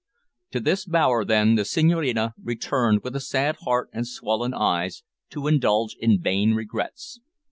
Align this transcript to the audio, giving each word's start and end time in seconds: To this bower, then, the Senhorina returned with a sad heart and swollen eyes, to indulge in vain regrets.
To 0.49 0.59
this 0.59 0.83
bower, 0.87 1.23
then, 1.23 1.53
the 1.53 1.63
Senhorina 1.63 2.33
returned 2.41 3.03
with 3.03 3.15
a 3.15 3.19
sad 3.19 3.57
heart 3.57 3.87
and 3.93 4.07
swollen 4.07 4.51
eyes, 4.51 5.03
to 5.29 5.45
indulge 5.45 5.95
in 5.99 6.19
vain 6.19 6.55
regrets. 6.55 7.19